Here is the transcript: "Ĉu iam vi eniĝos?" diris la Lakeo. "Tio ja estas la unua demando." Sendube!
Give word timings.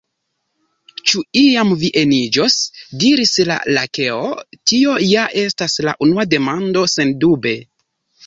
"Ĉu 1.09 1.19
iam 1.41 1.73
vi 1.81 1.89
eniĝos?" 2.01 2.55
diris 3.03 3.33
la 3.51 3.57
Lakeo. 3.77 4.17
"Tio 4.71 4.97
ja 5.11 5.25
estas 5.43 5.77
la 5.89 5.93
unua 6.07 6.25
demando." 6.35 6.87
Sendube! 6.97 7.53